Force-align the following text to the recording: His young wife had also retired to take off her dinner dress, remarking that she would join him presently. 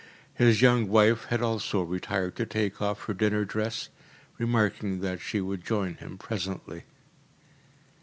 His 0.33 0.63
young 0.63 0.87
wife 0.87 1.25
had 1.25 1.43
also 1.43 1.83
retired 1.83 2.35
to 2.37 2.45
take 2.47 2.81
off 2.81 3.03
her 3.03 3.13
dinner 3.13 3.45
dress, 3.45 3.89
remarking 4.39 5.01
that 5.01 5.21
she 5.21 5.39
would 5.39 5.63
join 5.63 5.93
him 5.93 6.17
presently. 6.17 6.85